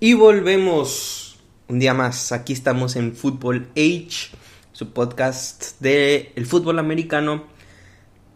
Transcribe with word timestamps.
Y 0.00 0.14
volvemos 0.14 1.38
un 1.66 1.80
día 1.80 1.92
más. 1.92 2.30
Aquí 2.30 2.52
estamos 2.52 2.94
en 2.94 3.16
Football 3.16 3.68
Age, 3.72 4.30
su 4.72 4.92
podcast 4.92 5.80
de 5.80 6.32
el 6.36 6.46
fútbol 6.46 6.78
americano. 6.78 7.44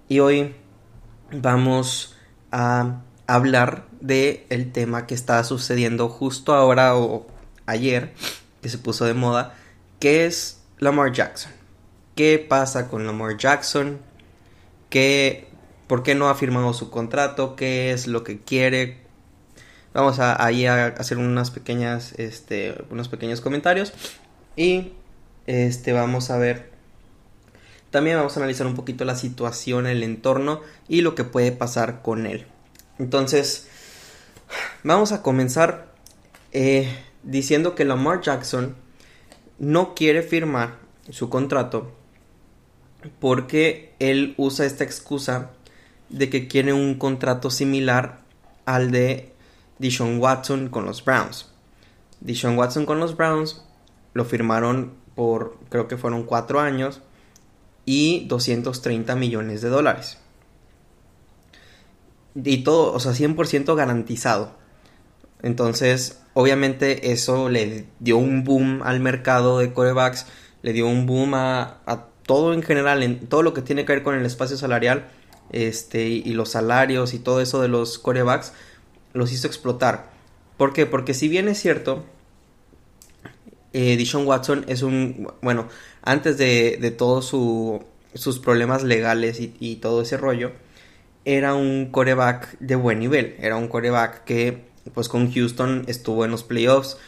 Y 0.08 0.18
hoy 0.18 0.56
vamos 1.30 2.16
a 2.50 3.02
hablar 3.28 3.86
de 4.00 4.44
el 4.50 4.72
tema 4.72 5.06
que 5.06 5.14
está 5.14 5.42
sucediendo 5.44 6.08
justo 6.08 6.52
ahora 6.52 6.96
o 6.96 7.28
ayer, 7.66 8.12
que 8.60 8.68
se 8.68 8.78
puso 8.78 9.04
de 9.04 9.14
moda, 9.14 9.54
que 10.00 10.26
es 10.26 10.62
Lamar 10.78 11.12
Jackson. 11.12 11.52
¿Qué 12.16 12.44
pasa 12.46 12.88
con 12.88 13.06
Lamar 13.06 13.36
Jackson? 13.36 14.00
¿Qué, 14.90 15.51
¿Por 15.92 16.02
qué 16.02 16.14
no 16.14 16.30
ha 16.30 16.34
firmado 16.34 16.72
su 16.72 16.88
contrato? 16.88 17.54
¿Qué 17.54 17.92
es 17.92 18.06
lo 18.06 18.24
que 18.24 18.40
quiere? 18.40 18.96
Vamos 19.92 20.20
a, 20.20 20.42
ahí 20.42 20.64
a 20.64 20.86
hacer 20.86 21.18
unas 21.18 21.50
pequeñas, 21.50 22.14
este, 22.16 22.82
unos 22.88 23.08
pequeños 23.08 23.42
comentarios 23.42 23.92
y 24.56 24.92
este, 25.46 25.92
vamos 25.92 26.30
a 26.30 26.38
ver. 26.38 26.70
También 27.90 28.16
vamos 28.16 28.34
a 28.34 28.40
analizar 28.40 28.66
un 28.66 28.74
poquito 28.74 29.04
la 29.04 29.16
situación, 29.16 29.86
el 29.86 30.02
entorno 30.02 30.62
y 30.88 31.02
lo 31.02 31.14
que 31.14 31.24
puede 31.24 31.52
pasar 31.52 32.00
con 32.00 32.24
él. 32.24 32.46
Entonces, 32.98 33.68
vamos 34.84 35.12
a 35.12 35.20
comenzar 35.20 35.92
eh, 36.52 36.88
diciendo 37.22 37.74
que 37.74 37.84
Lamar 37.84 38.22
Jackson 38.22 38.76
no 39.58 39.94
quiere 39.94 40.22
firmar 40.22 40.76
su 41.10 41.28
contrato 41.28 41.92
porque 43.20 43.92
él 43.98 44.32
usa 44.38 44.64
esta 44.64 44.84
excusa 44.84 45.50
de 46.12 46.30
que 46.30 46.46
quiere 46.46 46.72
un 46.72 46.94
contrato 46.94 47.50
similar 47.50 48.20
al 48.64 48.90
de 48.92 49.32
Dishon 49.78 50.20
Watson 50.20 50.68
con 50.68 50.84
los 50.84 51.04
Browns. 51.04 51.46
Dishon 52.20 52.56
Watson 52.56 52.86
con 52.86 53.00
los 53.00 53.16
Browns 53.16 53.64
lo 54.14 54.24
firmaron 54.24 54.92
por 55.16 55.58
creo 55.70 55.88
que 55.88 55.96
fueron 55.96 56.22
cuatro 56.24 56.60
años 56.60 57.00
y 57.84 58.26
230 58.28 59.16
millones 59.16 59.60
de 59.62 59.68
dólares. 59.68 60.18
Y 62.34 62.58
todo, 62.58 62.92
o 62.92 63.00
sea, 63.00 63.12
100% 63.12 63.74
garantizado. 63.74 64.54
Entonces, 65.42 66.20
obviamente 66.34 67.12
eso 67.12 67.48
le 67.48 67.86
dio 67.98 68.16
un 68.16 68.44
boom 68.44 68.82
al 68.84 69.00
mercado 69.00 69.58
de 69.58 69.72
corebacks, 69.72 70.26
le 70.62 70.72
dio 70.72 70.86
un 70.86 71.06
boom 71.06 71.34
a, 71.34 71.80
a 71.84 72.06
todo 72.24 72.54
en 72.54 72.62
general, 72.62 73.02
en 73.02 73.26
todo 73.26 73.42
lo 73.42 73.52
que 73.52 73.62
tiene 73.62 73.84
que 73.84 73.92
ver 73.94 74.02
con 74.02 74.14
el 74.14 74.24
espacio 74.24 74.56
salarial 74.56 75.10
este, 75.52 76.08
y 76.08 76.32
los 76.32 76.50
salarios 76.50 77.14
y 77.14 77.18
todo 77.18 77.40
eso 77.40 77.60
de 77.60 77.68
los 77.68 77.98
corebacks 77.98 78.52
los 79.12 79.32
hizo 79.32 79.46
explotar. 79.46 80.10
¿Por 80.56 80.72
qué? 80.72 80.86
Porque 80.86 81.14
si 81.14 81.28
bien 81.28 81.48
es 81.48 81.58
cierto, 81.60 82.04
eh, 83.72 83.96
Dishon 83.96 84.26
Watson 84.26 84.64
es 84.68 84.82
un, 84.82 85.28
bueno, 85.40 85.68
antes 86.02 86.36
de, 86.38 86.78
de 86.80 86.90
todos 86.90 87.26
su, 87.26 87.84
sus 88.14 88.38
problemas 88.38 88.82
legales 88.82 89.38
y, 89.40 89.76
todo 89.76 90.02
ese 90.02 90.16
rollo, 90.16 90.52
era 91.24 91.54
un 91.54 91.90
coreback 91.90 92.58
de 92.58 92.76
buen 92.76 92.98
nivel, 92.98 93.36
era 93.38 93.56
un 93.56 93.68
coreback 93.68 94.24
que 94.24 94.64
pues 94.94 95.08
con 95.08 95.32
Houston 95.32 95.84
estuvo 95.86 96.24
en 96.24 96.32
los 96.32 96.42
playoffs, 96.42 96.98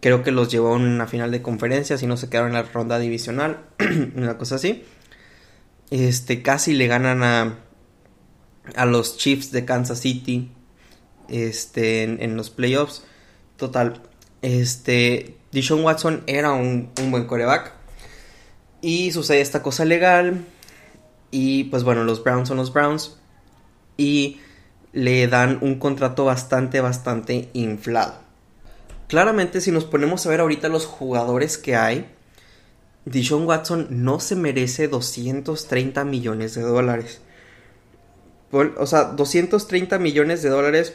creo 0.00 0.22
que 0.22 0.32
los 0.32 0.50
llevó 0.50 0.68
a 0.68 0.76
una 0.76 1.06
final 1.06 1.30
de 1.30 1.42
conferencias 1.42 2.02
y 2.02 2.06
no 2.06 2.16
se 2.16 2.28
quedaron 2.28 2.50
en 2.50 2.54
la 2.54 2.62
ronda 2.62 2.98
divisional, 2.98 3.60
una 4.16 4.38
cosa 4.38 4.56
así. 4.56 4.84
Este, 5.90 6.42
casi 6.42 6.72
le 6.72 6.86
ganan 6.86 7.22
a, 7.22 7.58
a 8.74 8.86
los 8.86 9.16
Chiefs 9.16 9.52
de 9.52 9.64
Kansas 9.64 10.00
City 10.00 10.50
este, 11.28 12.02
en, 12.02 12.36
los 12.36 12.50
playoffs. 12.50 13.04
Total, 13.56 14.02
este, 14.42 15.36
Dishon 15.50 15.84
Watson 15.84 16.22
era 16.26 16.52
un, 16.52 16.90
buen 17.10 17.26
coreback. 17.26 17.72
Y 18.80 19.12
sucede 19.12 19.40
esta 19.40 19.62
cosa 19.62 19.84
legal. 19.84 20.44
Y 21.30 21.64
pues 21.64 21.84
bueno, 21.84 22.04
los 22.04 22.22
Browns 22.22 22.48
son 22.48 22.58
los 22.58 22.72
Browns. 22.72 23.16
Y 23.96 24.40
le 24.92 25.26
dan 25.28 25.58
un 25.62 25.78
contrato 25.78 26.24
bastante, 26.24 26.80
bastante 26.80 27.50
inflado. 27.54 28.20
Claramente, 29.08 29.60
si 29.60 29.70
nos 29.70 29.84
ponemos 29.84 30.24
a 30.26 30.30
ver 30.30 30.40
ahorita 30.40 30.68
los 30.68 30.86
jugadores 30.86 31.58
que 31.58 31.76
hay, 31.76 32.06
Dishon 33.04 33.46
Watson 33.46 33.88
no 33.90 34.20
se 34.20 34.36
merece 34.36 34.88
230 34.88 36.04
millones 36.04 36.54
de 36.54 36.62
dólares. 36.62 37.20
O 38.52 38.86
sea, 38.86 39.04
230 39.04 39.98
millones 39.98 40.42
de 40.42 40.50
dólares 40.50 40.94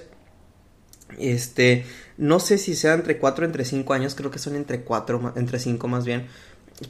este, 1.18 1.85
no 2.18 2.40
sé 2.40 2.57
si 2.57 2.75
sea 2.75 2.94
entre 2.94 3.18
4 3.18 3.45
entre 3.45 3.66
5 3.66 3.94
años, 3.94 4.16
creo 4.16 4.31
que 4.31 4.40
son 4.40 4.56
entre 4.56 4.81
4, 4.81 5.34
entre 5.35 5.59
5 5.59 5.88
más 5.88 6.06
bien. 6.06 6.28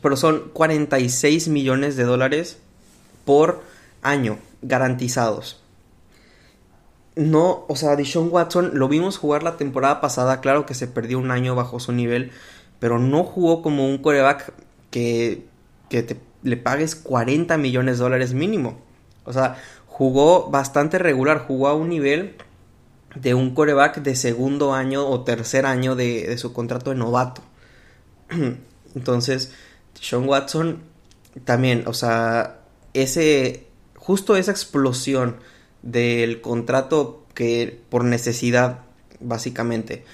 Pero 0.01 0.17
son 0.17 0.50
46 0.53 1.47
millones 1.47 1.95
de 1.95 2.03
dólares 2.03 2.57
por 3.25 3.61
año 4.01 4.38
garantizados. 4.61 5.61
No, 7.16 7.66
o 7.67 7.75
sea, 7.75 7.95
Dishon 7.95 8.29
Watson 8.31 8.72
lo 8.73 8.88
vimos 8.89 9.17
jugar 9.17 9.41
la 9.41 9.57
temporada 9.57 10.01
pasada, 10.01 10.39
claro 10.39 10.66
que 10.66 10.75
se 10.75 10.88
perdió 10.88 11.17
un 11.17 11.31
año 11.31 11.56
bajo 11.56 11.79
su 11.79 11.91
nivel, 11.91 12.31
pero 12.79 13.00
no 13.00 13.23
jugó 13.23 13.63
como 13.63 13.88
un 13.88 13.97
coreback 13.97 14.53
que, 14.91 15.45
que 15.89 16.03
te, 16.03 16.19
le 16.44 16.57
pagues 16.57 16.95
40 16.95 17.57
millones 17.57 17.97
de 17.97 18.03
dólares 18.03 18.33
mínimo. 18.33 18.79
O 19.23 19.33
sea, 19.33 19.57
jugó 19.97 20.52
bastante 20.52 21.00
regular, 21.00 21.47
jugó 21.47 21.69
a 21.69 21.74
un 21.74 21.90
nivel 21.90 22.35
de 23.16 23.34
un 23.34 23.56
coreback 23.56 24.03
de 24.03 24.16
segundo 24.16 24.75
año 24.75 25.08
o 25.08 25.24
tercer 25.24 25.66
año 25.66 25.96
de, 25.96 26.38
su 26.38 26.53
contrato 26.53 26.91
de 26.91 26.97
novato. 26.97 27.41
Entonces, 28.96 29.53
Sean 30.00 30.30
Watson 30.30 30.84
también, 31.46 31.86
o 31.88 31.94
sea, 31.94 32.59
ese, 32.94 33.66
justo 33.96 34.36
esa 34.36 34.52
explosión 34.52 35.38
del 35.81 36.41
contrato 36.41 37.25
que 37.34 37.81
por 37.90 38.03
necesidad, 38.03 38.81
básicamente, 39.19 40.06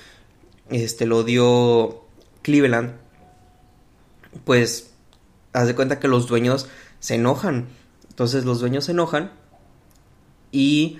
este, 0.69 1.05
lo 1.05 1.25
dio 1.25 2.05
Cleveland, 2.41 2.93
pues, 4.45 4.91
haz 5.51 5.67
de 5.67 5.75
cuenta 5.75 5.99
que 5.99 6.07
los 6.07 6.27
dueños 6.27 6.69
se 7.01 7.15
enojan. 7.15 7.67
Entonces 8.07 8.45
los 8.45 8.61
dueños 8.61 8.85
se 8.85 8.93
enojan 8.93 9.42
y 10.53 10.99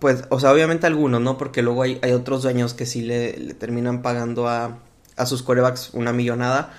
pues, 0.00 0.24
o 0.28 0.40
sea, 0.40 0.52
obviamente 0.52 0.86
algunos, 0.86 1.22
¿no? 1.22 1.38
Porque 1.38 1.62
luego 1.62 1.82
hay, 1.82 1.98
hay 2.02 2.12
otros 2.12 2.42
dueños 2.42 2.74
que 2.74 2.84
sí 2.84 3.02
le, 3.02 3.54
terminan 3.54 4.02
pagando 4.02 4.48
a, 4.48 4.80
a 5.16 5.26
sus 5.26 5.42
corebacks 5.42 5.90
una 5.94 6.12
millonada. 6.12 6.74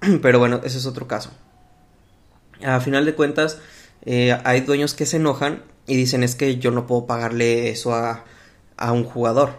Pero 0.22 0.38
bueno, 0.38 0.60
ese 0.62 0.78
es 0.78 0.86
otro 0.86 1.08
caso. 1.08 1.30
A 2.62 2.80
final 2.80 3.06
de 3.06 3.14
cuentas, 3.14 3.58
eh, 4.04 4.38
hay 4.44 4.60
dueños 4.60 4.94
que 4.94 5.06
se 5.06 5.16
enojan 5.16 5.64
y 5.86 5.96
dicen 5.96 6.22
es 6.22 6.36
que 6.36 6.58
yo 6.58 6.70
no 6.70 6.86
puedo 6.86 7.06
pagarle 7.06 7.70
eso 7.70 7.94
a, 7.94 8.24
a 8.76 8.92
un 8.92 9.04
jugador, 9.04 9.54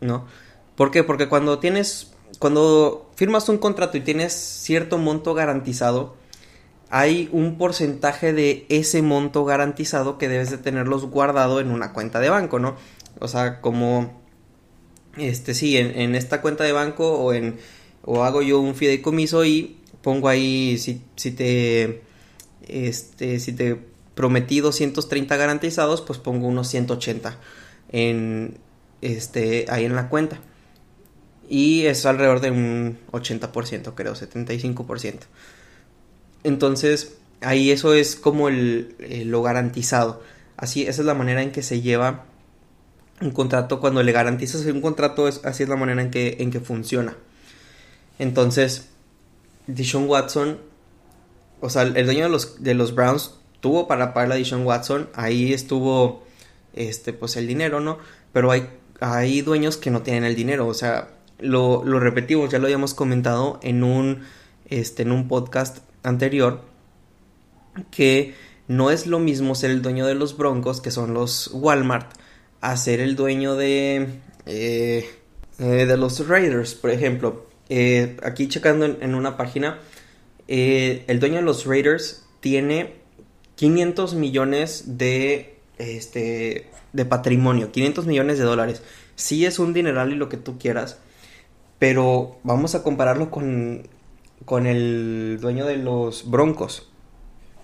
¿no? 0.00 0.26
¿Por 0.74 0.90
qué? 0.90 1.04
Porque 1.04 1.28
cuando 1.28 1.58
tienes, 1.58 2.12
cuando 2.38 3.10
firmas 3.14 3.48
un 3.50 3.58
contrato 3.58 3.98
y 3.98 4.00
tienes 4.00 4.32
cierto 4.32 4.96
monto 4.96 5.34
garantizado, 5.34 6.16
hay 6.90 7.28
un 7.32 7.58
porcentaje 7.58 8.32
de 8.32 8.66
ese 8.68 9.02
monto 9.02 9.44
garantizado 9.44 10.18
que 10.18 10.28
debes 10.28 10.50
de 10.50 10.58
tenerlos 10.58 11.04
guardado 11.06 11.60
en 11.60 11.70
una 11.70 11.92
cuenta 11.92 12.20
de 12.20 12.30
banco, 12.30 12.58
¿no? 12.58 12.76
O 13.20 13.28
sea, 13.28 13.60
como, 13.60 14.22
este, 15.16 15.54
sí, 15.54 15.76
en, 15.76 16.14
esta 16.14 16.40
cuenta 16.40 16.64
de 16.64 16.72
banco 16.72 17.18
o 17.18 17.32
en, 17.32 17.58
o 18.04 18.24
hago 18.24 18.42
yo 18.42 18.60
un 18.60 18.74
fideicomiso 18.74 19.44
y 19.44 19.76
pongo 20.02 20.28
ahí, 20.28 20.78
si, 20.78 21.02
si 21.16 21.32
te, 21.32 22.02
este, 22.66 23.40
si 23.40 23.52
te 23.52 23.78
prometí 24.14 24.60
230 24.60 25.36
garantizados, 25.36 26.00
pues 26.00 26.18
pongo 26.18 26.48
unos 26.48 26.68
180 26.68 27.36
en, 27.90 28.58
este, 29.02 29.66
ahí 29.68 29.84
en 29.84 29.94
la 29.94 30.08
cuenta. 30.08 30.40
Y 31.50 31.86
es 31.86 32.04
alrededor 32.04 32.40
de 32.40 32.50
un 32.50 32.98
80%, 33.12 33.94
creo, 33.94 34.14
75%. 34.14 35.20
Entonces, 36.44 37.18
ahí 37.40 37.70
eso 37.70 37.94
es 37.94 38.16
como 38.16 38.48
el, 38.48 38.96
eh, 38.98 39.24
lo 39.24 39.42
garantizado. 39.42 40.22
Así, 40.56 40.82
esa 40.82 41.02
es 41.02 41.06
la 41.06 41.14
manera 41.14 41.42
en 41.42 41.52
que 41.52 41.62
se 41.62 41.80
lleva 41.80 42.24
un 43.20 43.30
contrato. 43.30 43.80
Cuando 43.80 44.02
le 44.02 44.12
garantizas 44.12 44.64
un 44.66 44.80
contrato, 44.80 45.28
es, 45.28 45.40
así 45.44 45.62
es 45.62 45.68
la 45.68 45.76
manera 45.76 46.02
en 46.02 46.10
que, 46.10 46.36
en 46.40 46.50
que 46.50 46.60
funciona. 46.60 47.16
Entonces, 48.18 48.88
Dishon 49.66 50.08
Watson, 50.08 50.58
o 51.60 51.70
sea, 51.70 51.82
el 51.82 52.04
dueño 52.04 52.24
de 52.24 52.30
los, 52.30 52.62
de 52.62 52.74
los 52.74 52.94
Browns 52.94 53.34
tuvo 53.60 53.88
para 53.88 54.14
pagar 54.14 54.32
a 54.32 54.34
Dishon 54.36 54.64
Watson. 54.64 55.08
Ahí 55.14 55.52
estuvo, 55.52 56.24
este, 56.74 57.12
pues 57.12 57.36
el 57.36 57.46
dinero, 57.46 57.80
¿no? 57.80 57.98
Pero 58.32 58.50
hay, 58.50 58.68
hay 59.00 59.42
dueños 59.42 59.76
que 59.76 59.90
no 59.90 60.02
tienen 60.02 60.24
el 60.24 60.34
dinero. 60.34 60.66
O 60.66 60.74
sea, 60.74 61.10
lo, 61.38 61.82
repetimos, 62.00 62.50
ya 62.50 62.58
lo 62.58 62.66
habíamos 62.66 62.94
comentado 62.94 63.60
en 63.62 63.84
un, 63.84 64.22
este, 64.66 65.02
en 65.02 65.12
un 65.12 65.28
podcast 65.28 65.78
anterior 66.02 66.62
que 67.90 68.34
no 68.66 68.90
es 68.90 69.06
lo 69.06 69.18
mismo 69.18 69.54
ser 69.54 69.70
el 69.70 69.82
dueño 69.82 70.06
de 70.06 70.14
los 70.14 70.36
Broncos, 70.36 70.80
que 70.80 70.90
son 70.90 71.14
los 71.14 71.50
Walmart, 71.52 72.12
a 72.60 72.76
ser 72.76 73.00
el 73.00 73.16
dueño 73.16 73.54
de, 73.56 74.08
eh, 74.46 75.08
eh, 75.58 75.64
de 75.64 75.96
los 75.96 76.26
Raiders, 76.26 76.74
por 76.74 76.90
ejemplo. 76.90 77.46
Eh, 77.68 78.16
aquí 78.22 78.48
checando 78.48 78.84
en, 78.84 79.14
una 79.14 79.36
página, 79.36 79.78
el 80.46 81.20
dueño 81.20 81.36
de 81.36 81.42
los 81.42 81.66
Raiders 81.66 82.24
tiene 82.40 82.94
500 83.56 84.14
millones 84.14 84.98
de, 84.98 85.56
este, 85.78 86.70
de 86.92 87.04
patrimonio, 87.04 87.72
500 87.72 88.06
millones 88.06 88.38
de 88.38 88.44
dólares. 88.44 88.82
Sí 89.16 89.44
es 89.46 89.58
un 89.58 89.72
dineral 89.72 90.12
y 90.12 90.16
lo 90.16 90.28
que 90.28 90.36
tú 90.36 90.58
quieras, 90.58 90.98
pero 91.78 92.38
vamos 92.44 92.74
a 92.74 92.82
compararlo 92.82 93.30
con, 93.30 93.88
con 94.44 94.66
el 94.66 95.38
dueño 95.40 95.66
de 95.66 95.76
los 95.76 96.30
Broncos. 96.30 96.88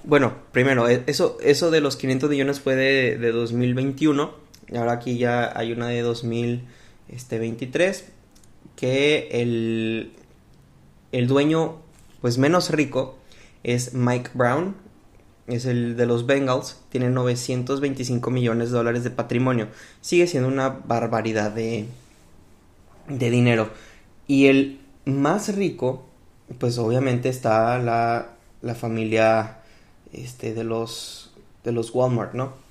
Bueno, 0.05 0.35
primero, 0.53 0.88
e, 0.88 1.03
eso, 1.06 1.38
eso 1.43 1.71
de 1.71 1.81
los 1.81 1.97
500 1.97 2.31
millones 2.31 2.61
fue 2.61 2.76
de, 2.76 3.19
de 3.19 3.32
2021. 3.32 4.32
Y 4.69 4.76
ahora 4.76 4.93
aquí 4.93 5.19
ya 5.19 5.59
hay 5.59 5.73
una 5.73 5.88
de 5.88 6.03
2023. 6.03 8.05
Que 8.76 9.29
el, 9.32 10.12
el 11.12 11.26
dueño, 11.26 11.81
pues 12.21 12.38
menos 12.38 12.71
rico, 12.71 13.19
es 13.62 13.94
Mike 13.94 14.31
Brown. 14.35 14.76
Es 15.47 15.67
el 15.67 15.97
de 15.97 16.06
los 16.06 16.26
Bengals. 16.26 16.81
Tiene 16.91 17.11
925 17.11 18.31
millones 18.31 18.71
de 18.71 18.76
dólares 18.76 19.05
de 19.05 19.11
patrimonio. 19.11 19.69
Sigue 20.00 20.26
siendo 20.26 20.49
una 20.49 20.69
barbaridad 20.69 21.50
de, 21.50 21.87
de 23.09 23.31
dinero. 23.31 23.71
Y 24.26 24.47
el 24.47 24.81
más 25.05 25.55
rico, 25.55 26.06
pues 26.58 26.79
obviamente 26.79 27.29
está 27.29 27.79
la, 27.79 28.31
la 28.62 28.75
familia 28.75 29.58
este, 30.12 30.55
de 30.55 30.64
los, 30.64 31.31
de 31.62 31.70
los 31.73 31.94
Walmart, 31.94 32.32
¿no? 32.35 32.64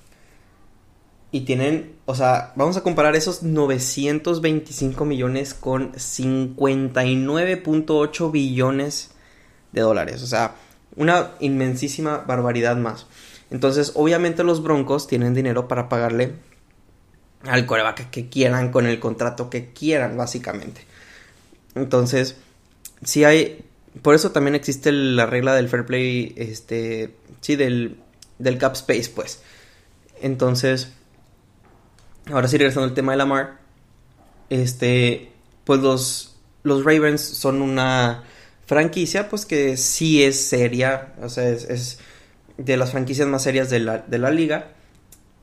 Y 1.30 1.42
tienen, 1.42 1.94
o 2.06 2.14
sea, 2.14 2.52
vamos 2.54 2.76
a 2.76 2.82
comparar 2.82 3.14
esos 3.16 3.42
925 3.42 5.04
millones 5.04 5.54
con 5.54 5.92
59.8 5.92 8.30
billones 8.30 9.10
de 9.72 9.80
dólares. 9.80 10.22
O 10.22 10.26
sea, 10.26 10.54
una 10.94 11.32
inmensísima 11.40 12.18
barbaridad 12.18 12.76
más. 12.76 13.06
Entonces, 13.50 13.90
obviamente 13.96 14.44
los 14.44 14.62
Broncos 14.62 15.08
tienen 15.08 15.34
dinero 15.34 15.66
para 15.66 15.88
pagarle 15.88 16.34
al 17.42 17.66
coreback 17.66 18.10
que 18.10 18.28
quieran, 18.28 18.70
con 18.70 18.86
el 18.86 19.00
contrato 19.00 19.50
que 19.50 19.72
quieran, 19.72 20.16
básicamente. 20.16 20.82
Entonces, 21.74 22.36
si 23.02 23.24
hay 23.24 23.64
por 24.02 24.14
eso 24.14 24.32
también 24.32 24.54
existe 24.54 24.92
la 24.92 25.26
regla 25.26 25.54
del 25.54 25.68
fair 25.68 25.86
play, 25.86 26.34
este, 26.36 27.14
sí, 27.40 27.56
del, 27.56 27.98
del 28.38 28.58
cap 28.58 28.74
space, 28.74 29.10
pues. 29.14 29.40
Entonces, 30.20 30.92
ahora 32.30 32.48
sí, 32.48 32.58
regresando 32.58 32.88
al 32.88 32.94
tema 32.94 33.12
de 33.12 33.18
Lamar, 33.18 33.60
este, 34.50 35.30
pues 35.64 35.80
los, 35.80 36.36
los 36.64 36.84
Ravens 36.84 37.20
son 37.20 37.62
una 37.62 38.24
franquicia, 38.66 39.28
pues 39.28 39.46
que 39.46 39.76
sí 39.76 40.24
es 40.24 40.48
seria, 40.48 41.14
o 41.22 41.28
sea, 41.28 41.48
es, 41.48 41.98
de 42.56 42.76
las 42.76 42.90
franquicias 42.90 43.28
más 43.28 43.42
serias 43.42 43.70
de 43.70 43.78
la, 43.78 43.98
de 43.98 44.18
la 44.18 44.30
liga. 44.30 44.72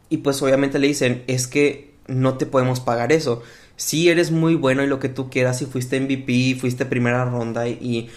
Y 0.10 0.18
pues 0.18 0.42
obviamente 0.42 0.78
le 0.78 0.88
dicen, 0.88 1.24
es 1.28 1.48
que 1.48 1.94
no 2.08 2.38
te 2.38 2.46
podemos 2.46 2.82
pagar 2.82 3.14
eso. 3.14 3.44
Si 3.76 4.10
eres 4.10 4.32
muy 4.32 4.56
bueno 4.56 4.84
y 4.84 4.88
lo 4.88 5.00
que 5.00 5.10
tú 5.10 5.30
quieras, 5.30 5.62
y 5.62 5.66
fuiste 5.66 6.00
MVP, 6.00 6.58
fuiste 6.60 6.86
primera 6.86 7.26
ronda 7.26 7.68
y 7.68 8.10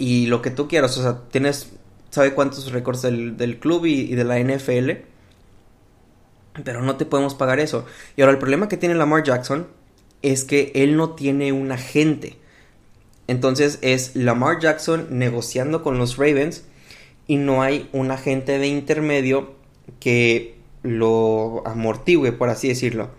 y 0.00 0.26
lo 0.26 0.42
que 0.42 0.50
tú 0.50 0.66
quieras. 0.66 0.96
O 0.98 1.02
sea, 1.02 1.20
tienes, 1.30 1.70
¿sabe 2.10 2.32
cuántos 2.32 2.72
récords 2.72 3.02
del, 3.02 3.58
club 3.60 3.84
y, 3.84 4.14
de 4.14 4.24
la 4.24 4.40
NFL? 4.40 5.04
Pero 6.64 6.82
no 6.82 6.96
te 6.96 7.04
podemos 7.04 7.34
pagar 7.34 7.60
eso. 7.60 7.84
Y 8.16 8.22
ahora 8.22 8.32
el 8.32 8.38
problema 8.38 8.66
que 8.66 8.78
tiene 8.78 8.96
Lamar 8.96 9.22
Jackson 9.22 9.68
es 10.22 10.44
que 10.44 10.72
él 10.74 10.96
no 10.96 11.10
tiene 11.10 11.52
un 11.52 11.70
agente. 11.70 12.38
Entonces 13.28 13.78
es 13.82 14.16
Lamar 14.16 14.58
Jackson 14.58 15.06
negociando 15.10 15.82
con 15.82 15.98
los 15.98 16.16
Ravens 16.16 16.64
y 17.26 17.36
no 17.36 17.62
hay 17.62 17.88
un 17.92 18.10
agente 18.10 18.58
de 18.58 18.66
intermedio 18.66 19.54
que 20.00 20.56
lo 20.82 21.62
amortigue, 21.66 22.32
por 22.32 22.48
así 22.48 22.68
decirlo. 22.68 23.10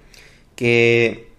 Que, 0.55 1.31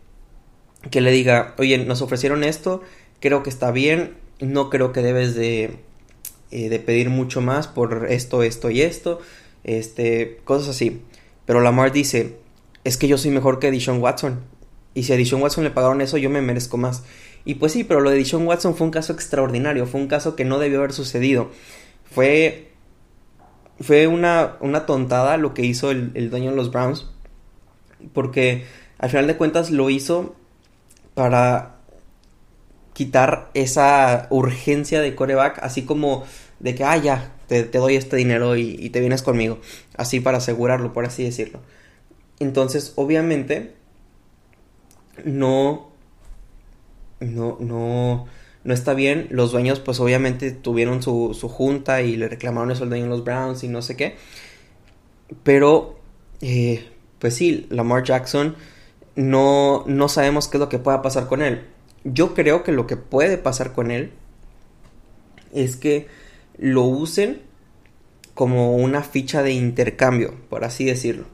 que 0.91 1.01
le 1.01 1.11
diga, 1.11 1.55
oye, 1.59 1.79
nos 1.79 2.03
ofrecieron 2.03 2.45
esto, 2.45 2.83
creo 3.21 3.43
que 3.43 3.51
está 3.51 3.71
bien, 3.71 4.15
no 4.41 4.71
creo 4.71 4.93
que 4.93 5.03
debes 5.03 5.35
de, 5.35 5.79
eh, 6.51 6.69
de 6.69 6.79
pedir 6.81 7.09
mucho 7.11 7.41
más 7.41 7.69
por 7.69 8.07
esto, 8.11 8.43
esto 8.43 8.71
y 8.71 8.83
esto, 8.83 9.21
este, 9.65 10.41
cosas 10.45 10.71
así. 10.71 11.03
Pero 11.47 11.61
Lamar 11.61 11.93
dice, 11.93 12.37
es 12.85 12.97
que 12.97 13.09
yo 13.09 13.19
soy 13.19 13.31
mejor 13.31 13.59
que 13.59 13.71
Dishon 13.71 14.01
Watson. 14.01 14.41
Y 14.95 15.05
si 15.05 15.13
a 15.13 15.17
Dishon 15.17 15.41
Watson 15.41 15.65
le 15.65 15.71
pagaron 15.71 16.01
eso, 16.01 16.19
yo 16.19 16.31
me 16.31 16.43
merezco 16.43 16.77
más. 16.77 17.05
Y 17.45 17.55
pues 17.55 17.73
sí, 17.73 17.85
pero 17.85 18.01
lo 18.01 18.11
de 18.11 18.17
Dishon 18.17 18.47
Watson 18.47 18.77
fue 18.77 18.87
un 18.87 18.91
caso 18.91 19.13
extraordinario, 19.13 19.87
fue 19.87 20.01
un 20.01 20.09
caso 20.09 20.37
que 20.37 20.45
no 20.45 20.59
debió 20.59 20.79
haber 20.79 20.93
sucedido. 20.93 21.51
Fue, 22.11 22.73
fue 23.81 24.07
una, 24.07 24.57
una 24.61 24.87
tontada 24.87 25.37
lo 25.37 25.55
que 25.55 25.65
hizo 25.65 25.91
el, 25.91 26.11
el 26.15 26.31
dueño 26.31 26.51
de 26.51 26.57
los 26.57 26.71
Browns. 26.71 27.07
Porque 28.13 28.65
al 28.99 29.11
final 29.11 29.27
de 29.27 29.37
cuentas 29.37 29.71
lo 29.71 29.89
hizo 29.91 30.37
para 31.15 31.77
quitar 32.93 33.51
esa 33.55 34.27
urgencia 34.31 35.01
de 35.01 35.15
coreback, 35.15 35.59
así 35.63 35.83
como 35.83 36.25
de 36.61 36.75
que, 36.75 36.85
ah, 36.85 36.97
ya, 36.97 37.33
te, 37.47 37.65
doy 37.65 37.97
este 37.97 38.17
dinero 38.17 38.57
y, 38.57 38.89
te 38.91 39.01
vienes 39.01 39.23
conmigo, 39.23 39.59
así 39.97 40.21
para 40.21 40.39
asegurarlo, 40.39 40.93
por 40.93 41.05
así 41.05 41.25
decirlo. 41.25 41.61
Entonces, 42.39 42.93
obviamente, 42.97 43.75
no, 45.25 45.91
no, 47.21 47.57
no, 47.61 48.27
no 48.65 48.75
está 48.75 48.95
bien. 48.95 49.29
Los 49.31 49.53
dueños, 49.53 49.81
pues 49.81 50.01
obviamente 50.01 50.51
tuvieron 50.51 51.03
su, 51.03 51.37
su 51.39 51.49
junta 51.49 52.03
y 52.03 52.17
le 52.17 52.29
reclamaron 52.29 52.71
eso 52.71 52.85
al 52.85 52.89
dueño 52.89 53.05
de 53.05 53.11
los 53.11 53.25
Browns 53.25 53.63
y 53.65 53.69
no 53.69 53.83
sé 53.83 53.97
qué. 53.97 54.17
Pero, 55.43 55.99
eh, 56.41 56.89
pues 57.19 57.35
sí, 57.35 57.67
Lamar 57.71 58.03
Jackson, 58.03 58.57
no, 59.17 59.85
no 59.87 60.09
sabemos 60.09 60.49
qué 60.49 60.57
es 60.57 60.61
lo 60.61 60.69
que 60.69 60.79
pueda 60.79 61.03
pasar 61.03 61.27
con 61.29 61.43
él 61.43 61.67
yo 62.05 62.35
creo 62.35 62.63
que 62.63 62.73
lo 62.73 62.87
que 62.87 62.97
puede 62.97 63.39
pasar 63.39 63.73
con 63.73 63.91
él 63.91 64.13
es 65.53 65.77
que 65.77 66.09
lo 66.59 66.83
usen 66.83 67.43
como 68.35 68.77
una 68.77 69.03
ficha 69.03 69.43
de 69.43 69.53
intercambio, 69.53 70.35
por 70.49 70.65
así 70.65 70.85
decirlo. 70.85 71.27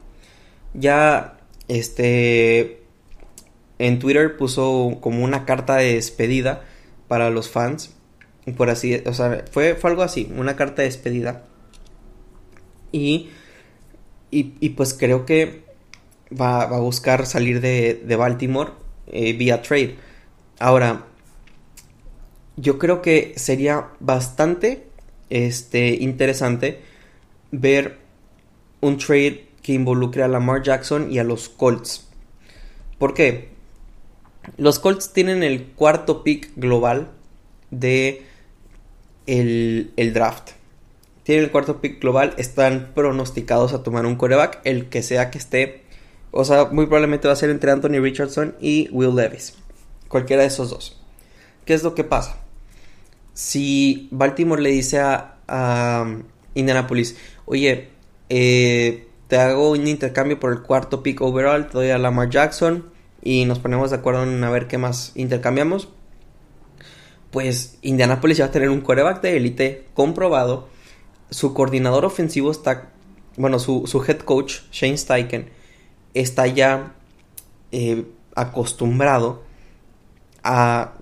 Ya, 0.73 1.39
este, 1.67 2.81
en 3.79 3.99
Twitter 3.99 4.37
puso 4.37 4.97
como 5.01 5.23
una 5.23 5.45
carta 5.45 5.77
de 5.77 5.95
despedida 5.95 6.63
para 7.07 7.29
los 7.29 7.49
fans, 7.49 7.95
por 8.57 8.69
así, 8.69 9.01
o 9.05 9.13
sea, 9.13 9.45
fue, 9.51 9.75
fue 9.75 9.89
algo 9.89 10.03
así, 10.03 10.31
una 10.35 10.55
carta 10.55 10.81
de 10.81 10.89
despedida. 10.89 11.45
Y, 12.91 13.29
y, 14.31 14.69
pues 14.69 14.93
creo 14.93 15.25
que 15.25 15.63
va, 16.31 16.63
a 16.63 16.79
buscar 16.79 17.25
salir 17.25 17.61
de, 17.61 17.95
de 18.05 18.15
Baltimore 18.15 18.71
eh, 19.07 19.33
vía 19.33 19.61
trade. 19.61 19.95
Ahora, 20.59 21.05
yo 22.57 22.77
creo 22.77 23.01
que 23.01 23.33
sería 23.37 23.87
bastante 23.99 24.87
este, 25.29 25.89
interesante 25.95 26.81
ver 27.51 27.97
un 28.81 28.97
trade 28.97 29.47
que 29.61 29.73
involucre 29.73 30.23
a 30.23 30.27
Lamar 30.27 30.63
Jackson 30.63 31.11
y 31.11 31.19
a 31.19 31.23
los 31.23 31.49
Colts. 31.49 32.07
¿Por 32.97 33.13
qué? 33.13 33.49
Los 34.57 34.79
Colts 34.79 35.13
tienen 35.13 35.43
el 35.43 35.67
cuarto 35.67 36.23
pick 36.23 36.51
global 36.55 37.09
de 37.71 38.23
el, 39.27 39.93
el, 39.95 40.13
draft. 40.13 40.51
Tienen 41.23 41.45
el 41.45 41.51
cuarto 41.51 41.81
pick 41.81 42.01
global, 42.01 42.33
están 42.37 42.91
pronosticados 42.95 43.73
a 43.73 43.83
tomar 43.83 44.05
un 44.05 44.15
coreback, 44.15 44.59
el 44.63 44.89
que 44.89 45.03
sea 45.03 45.29
que 45.29 45.37
esté. 45.37 45.83
O 46.31 46.45
sea, 46.45 46.65
muy 46.65 46.85
probablemente 46.85 47.27
va 47.27 47.33
a 47.33 47.37
ser 47.37 47.49
entre 47.49 47.71
Anthony 47.71 48.01
Richardson 48.01 48.55
y 48.59 48.89
Will 48.91 49.15
Levis. 49.15 49.55
Cualquiera 50.07 50.43
de 50.43 50.47
esos 50.47 50.69
dos. 50.69 51.01
¿Qué 51.65 51.73
es 51.73 51.83
lo 51.83 51.95
que 51.95 52.03
pasa? 52.03 52.37
Si 53.33 54.07
Baltimore 54.11 54.61
le 54.61 54.69
dice 54.69 54.99
a, 54.99 56.05
Indianapolis, 56.53 57.15
oye, 57.45 57.89
eh, 58.29 59.07
te 59.27 59.37
hago 59.37 59.71
un 59.71 59.87
intercambio 59.87 60.39
por 60.39 60.51
el 60.51 60.61
cuarto 60.61 61.03
pick 61.03 61.21
overall, 61.21 61.67
te 61.67 61.73
doy 61.73 61.89
a 61.89 61.97
Lamar 61.97 62.29
Jackson 62.29 62.85
y 63.21 63.45
nos 63.45 63.59
ponemos 63.59 63.91
de 63.91 63.97
acuerdo 63.97 64.23
en 64.23 64.43
a 64.43 64.49
ver 64.49 64.67
qué 64.67 64.77
más 64.77 65.11
intercambiamos, 65.15 65.89
pues 67.31 67.77
Indianapolis 67.81 68.41
va 68.41 68.45
a 68.45 68.51
tener 68.51 68.69
un 68.69 68.81
quarterback 68.81 69.21
de 69.21 69.37
élite 69.37 69.85
comprobado. 69.93 70.67
Su 71.29 71.53
coordinador 71.53 72.05
ofensivo 72.05 72.49
está, 72.49 72.89
bueno, 73.37 73.59
su, 73.59 74.03
head 74.07 74.19
coach, 74.19 74.61
Shane 74.71 74.97
Steichen, 74.97 75.49
está 76.13 76.47
ya 76.47 76.93
eh, 77.71 78.05
acostumbrado 78.35 79.43
a, 80.43 80.93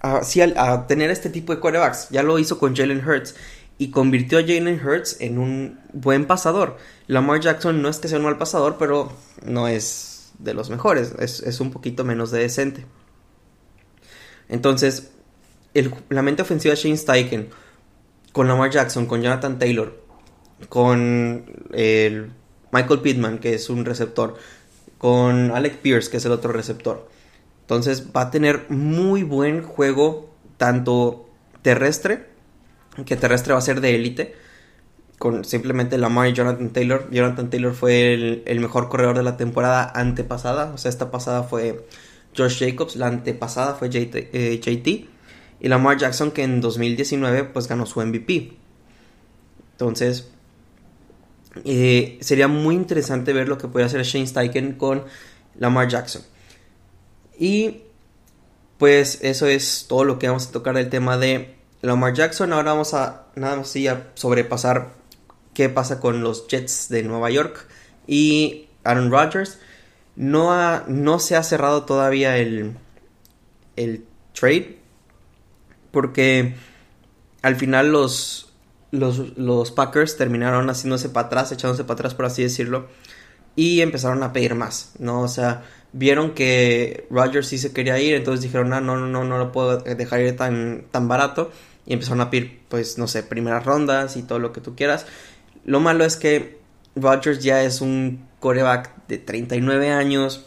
a, 0.00 0.86
tener 0.86 1.10
este 1.10 1.30
tipo 1.30 1.54
de 1.54 1.60
quarterbacks. 1.60 2.08
Ya 2.10 2.22
lo 2.22 2.38
hizo 2.38 2.58
con 2.58 2.76
Jalen 2.76 3.06
Hurts. 3.06 3.34
y 3.80 3.90
convirtió 3.90 4.38
a 4.38 4.42
Jalen 4.42 4.84
Hurts 4.84 5.20
en 5.20 5.38
un 5.38 5.80
buen 5.92 6.26
pasador. 6.26 6.76
Lamar 7.06 7.40
Jackson 7.40 7.80
no 7.80 7.88
es 7.88 7.98
que 7.98 8.08
sea 8.08 8.18
un 8.18 8.24
mal 8.24 8.36
pasador, 8.36 8.76
pero 8.76 9.12
no 9.44 9.68
es 9.68 10.32
de 10.38 10.54
los 10.54 10.70
mejores, 10.70 11.14
es, 11.18 11.60
un 11.60 11.70
poquito 11.70 12.04
menos 12.04 12.30
de 12.30 12.40
decente. 12.40 12.86
Entonces, 14.48 15.10
la 16.08 16.22
mente 16.22 16.42
ofensiva 16.42 16.74
de 16.74 16.80
Shane 16.80 16.96
Steichen, 16.96 17.50
con 18.32 18.48
Lamar 18.48 18.70
Jackson, 18.70 19.06
con 19.06 19.20
Jonathan 19.20 19.58
Taylor, 19.58 20.00
con 20.68 21.68
el 21.72 22.32
Michael 22.72 23.00
Pittman, 23.00 23.38
que 23.38 23.54
es 23.54 23.70
un 23.70 23.84
receptor, 23.84 24.36
con 24.98 25.52
Alec 25.52 25.78
Pierce, 25.78 26.10
que 26.10 26.16
es 26.18 26.24
el 26.24 26.32
otro 26.32 26.52
receptor. 26.52 27.08
Entonces 27.62 28.08
va 28.16 28.22
a 28.22 28.30
tener 28.30 28.66
muy 28.70 29.22
buen 29.22 29.62
juego, 29.62 30.30
tanto 30.56 31.28
terrestre, 31.62 32.26
que 33.04 33.16
terrestre 33.16 33.52
va 33.52 33.58
a 33.58 33.62
ser 33.62 33.80
de 33.80 33.94
élite, 33.94 34.34
con 35.18 35.44
simplemente 35.44 35.98
Lamar 35.98 36.28
y 36.28 36.32
Jonathan 36.32 36.70
Taylor. 36.70 37.08
Jonathan 37.10 37.50
Taylor 37.50 37.74
fue 37.74 38.14
el, 38.14 38.60
mejor 38.60 38.88
corredor 38.88 39.16
de 39.16 39.22
la 39.22 39.36
temporada 39.36 39.90
antepasada, 39.94 40.72
o 40.72 40.78
sea, 40.78 40.88
esta 40.88 41.10
pasada 41.10 41.42
fue 41.42 41.86
Josh 42.36 42.58
Jacobs, 42.58 42.96
la 42.96 43.08
antepasada 43.08 43.74
fue 43.74 43.90
JT, 43.90 44.30
eh, 44.32 45.08
y 45.60 45.68
Lamar 45.68 45.98
Jackson 45.98 46.30
que 46.30 46.44
en 46.44 46.60
2019 46.60 47.44
pues 47.44 47.68
ganó 47.68 47.84
su 47.84 48.00
MVP. 48.00 48.52
Entonces, 49.72 50.30
eh, 51.64 52.18
sería 52.20 52.48
muy 52.48 52.74
interesante 52.74 53.32
ver 53.32 53.48
lo 53.48 53.58
que 53.58 53.68
puede 53.68 53.86
hacer 53.86 54.02
Shane 54.02 54.26
Steichen 54.26 54.74
con 54.74 55.04
Lamar 55.58 55.88
Jackson. 55.88 56.22
Y 57.38 57.82
pues 58.78 59.18
eso 59.22 59.46
es 59.46 59.86
todo 59.88 60.04
lo 60.04 60.18
que 60.18 60.28
vamos 60.28 60.48
a 60.48 60.52
tocar 60.52 60.74
del 60.74 60.88
tema 60.88 61.18
de 61.18 61.56
Lamar 61.82 62.14
Jackson. 62.14 62.52
Ahora 62.52 62.72
vamos 62.72 62.94
a 62.94 63.26
nada 63.34 63.56
más 63.56 63.74
a 63.76 64.06
sobrepasar 64.14 64.94
qué 65.54 65.68
pasa 65.68 66.00
con 66.00 66.22
los 66.22 66.46
Jets 66.48 66.88
de 66.88 67.02
Nueva 67.02 67.30
York 67.30 67.66
y 68.06 68.68
Aaron 68.84 69.10
Rodgers. 69.10 69.58
No, 70.16 70.52
ha, 70.52 70.84
no 70.88 71.18
se 71.18 71.36
ha 71.36 71.42
cerrado 71.42 71.84
todavía 71.84 72.38
el, 72.38 72.74
el 73.76 74.04
trade 74.32 74.78
porque 75.90 76.54
al 77.42 77.56
final 77.56 77.92
los, 77.92 78.47
los, 78.90 79.70
Packers 79.70 80.16
terminaron 80.16 80.68
haciéndose 80.68 81.08
para 81.08 81.26
atrás, 81.26 81.52
echándose 81.52 81.84
para 81.84 81.94
atrás, 81.94 82.14
por 82.14 82.24
así 82.24 82.42
decirlo, 82.42 82.86
y 83.56 83.80
empezaron 83.80 84.22
a 84.22 84.32
pedir 84.32 84.54
más, 84.54 84.92
¿no? 84.98 85.20
O 85.20 85.28
sea, 85.28 85.64
vieron 85.92 86.34
que 86.34 87.06
Rodgers 87.10 87.48
sí 87.48 87.58
se 87.58 87.72
quería 87.72 87.98
ir, 87.98 88.14
entonces 88.14 88.42
dijeron, 88.42 88.72
ah, 88.72 88.80
no, 88.80 88.96
no, 88.96 89.06
no, 89.06 89.24
no 89.24 89.38
lo 89.38 89.52
puedo 89.52 89.78
dejar 89.78 90.20
ir 90.20 90.36
tan, 90.36 90.84
tan 90.90 91.08
barato, 91.08 91.50
y 91.86 91.92
empezaron 91.92 92.20
a 92.20 92.30
pedir, 92.30 92.60
pues, 92.68 92.98
no 92.98 93.08
sé, 93.08 93.22
primeras 93.22 93.64
rondas 93.64 94.16
y 94.16 94.22
todo 94.22 94.38
lo 94.38 94.52
que 94.52 94.60
tú 94.60 94.76
quieras. 94.76 95.06
Lo 95.64 95.80
malo 95.80 96.04
es 96.04 96.16
que 96.16 96.58
Rodgers 96.96 97.42
ya 97.42 97.62
es 97.62 97.80
un 97.80 98.26
coreback 98.40 99.06
de 99.06 99.18
39 99.18 99.90
años, 99.90 100.46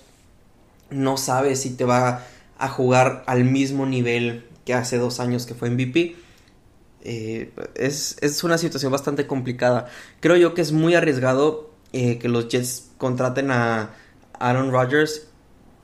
no 0.90 1.18
sabe 1.18 1.56
si 1.56 1.72
te 1.72 1.86
va 1.86 2.26
a 2.58 2.68
jugar 2.68 3.24
al 3.26 3.44
mismo 3.44 3.86
nivel 3.86 4.46
que 4.66 4.74
hace 4.74 4.98
dos 4.98 5.20
años 5.20 5.46
que 5.46 5.56
fue 5.56 5.70
MVP 5.70 6.16
eh, 7.04 7.52
es, 7.76 8.44
una 8.44 8.58
situación 8.58 8.92
bastante 8.92 9.28
complicada. 9.28 9.88
Creo 10.20 10.36
yo 10.36 10.54
que 10.54 10.62
es 10.62 10.72
muy 10.72 10.96
arriesgado 10.96 11.72
eh, 11.94 12.20
que 12.20 12.30
los 12.30 12.48
Jets 12.48 12.90
contraten 12.98 13.52
a 13.52 13.92
Aaron 14.40 14.72
Rodgers 14.72 15.28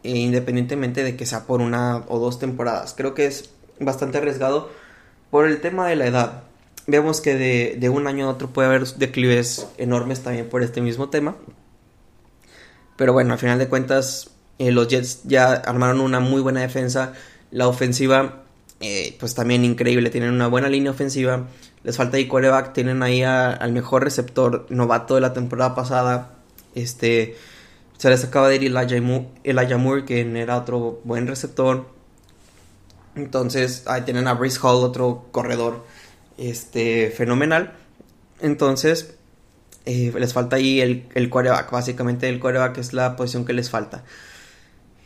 eh, 0.04 0.12
independientemente 0.18 1.04
de 1.04 1.16
que 1.16 1.26
sea 1.26 1.46
por 1.46 1.62
una 1.62 2.04
o 2.08 2.20
dos 2.20 2.40
temporadas. 2.40 2.94
Creo 2.96 3.14
que 3.14 3.26
es 3.26 3.50
bastante 3.80 4.20
arriesgado 4.20 4.70
por 5.32 5.48
el 5.48 5.60
tema 5.60 5.88
de 5.88 5.96
la 5.96 6.06
edad. 6.06 6.44
Vemos 6.86 7.20
que 7.20 7.36
de, 7.36 7.90
un 7.90 8.08
año 8.08 8.28
a 8.28 8.30
otro 8.30 8.50
puede 8.50 8.70
haber 8.70 8.86
declives 8.88 9.68
enormes 9.78 10.22
también 10.22 10.48
por 10.48 10.64
este 10.64 10.82
mismo 10.82 11.10
tema. 11.10 11.36
Pero 12.96 13.12
bueno, 13.14 13.34
al 13.34 13.40
final 13.40 13.60
de 13.60 13.68
cuentas, 13.68 14.32
los 14.58 14.88
Jets 14.88 15.24
ya 15.26 15.52
armaron 15.52 16.00
una 16.00 16.20
muy 16.20 16.42
buena 16.42 16.62
defensa. 16.62 17.14
La 17.52 17.68
ofensiva 17.68 18.47
eh, 18.80 19.16
pues 19.20 19.34
también 19.34 19.66
increíble, 19.66 20.10
tienen 20.10 20.32
una 20.32 20.48
buena 20.48 20.70
línea 20.70 20.92
ofensiva, 20.92 21.48
les 21.84 21.98
falta 21.98 22.18
ahí 22.18 22.28
quarterback, 22.28 22.74
tienen 22.74 23.02
ahí 23.02 23.24
al 23.24 23.72
mejor 23.72 24.04
receptor 24.04 24.68
novato 24.70 25.16
de 25.16 25.22
la 25.22 25.34
temporada 25.34 25.74
pasada, 25.74 26.36
este, 26.76 27.36
se 27.98 28.10
les 28.10 28.24
acaba 28.24 28.50
de 28.50 28.58
ir 28.58 28.64
Elijah 28.66 29.78
Moore, 29.78 30.06
que 30.06 30.22
era 30.22 30.58
otro 30.58 31.02
buen 31.04 31.26
receptor, 31.26 31.90
entonces 33.16 33.84
ahí 33.88 34.04
tienen 34.04 34.28
a 34.28 34.34
Brice 34.36 34.60
Hall, 34.62 34.84
otro 34.84 35.26
corredor, 35.32 35.84
este, 36.38 37.10
fenomenal, 37.10 37.74
entonces 38.42 39.16
eh, 39.86 40.14
les 40.16 40.34
falta 40.34 40.58
ahí 40.58 40.82
el, 40.82 41.08
el 41.16 41.30
quarterback, 41.30 41.72
básicamente 41.72 42.30
el 42.30 42.40
quarterback 42.40 42.78
es 42.78 42.94
la 42.94 43.16
posición 43.16 43.44
que 43.44 43.54
les 43.54 43.72
falta. 43.72 44.04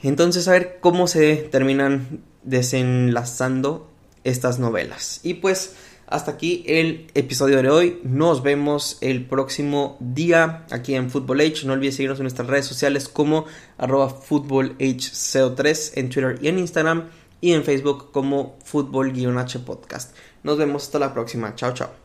Entonces, 0.03 0.47
a 0.47 0.51
ver 0.51 0.79
cómo 0.81 1.07
se 1.07 1.35
terminan 1.35 2.23
desenlazando 2.43 3.89
estas 4.23 4.59
novelas. 4.59 5.19
Y 5.23 5.35
pues 5.35 5.75
hasta 6.11 6.31
aquí 6.31 6.63
el 6.67 7.07
episodio 7.13 7.61
de 7.61 7.69
hoy. 7.69 8.01
Nos 8.03 8.43
vemos 8.43 8.97
el 9.01 9.25
próximo 9.25 9.97
día 10.01 10.65
aquí 10.69 10.93
en 10.93 11.09
Football. 11.09 11.53
No 11.65 11.73
olvides 11.73 11.95
seguirnos 11.95 12.19
en 12.19 12.23
nuestras 12.23 12.47
redes 12.47 12.65
sociales 12.65 13.07
como 13.07 13.45
arroba 13.77 14.09
footballhco3 14.09 15.91
en 15.95 16.09
Twitter 16.09 16.37
y 16.41 16.49
en 16.49 16.59
Instagram 16.59 17.09
y 17.39 17.53
en 17.53 17.63
Facebook 17.63 18.11
como 18.11 18.59
fútbol-h 18.63 19.59
podcast. 19.59 20.15
Nos 20.43 20.57
vemos 20.57 20.83
hasta 20.83 20.99
la 20.99 21.13
próxima. 21.13 21.55
Chao, 21.55 21.73
chao. 21.73 22.00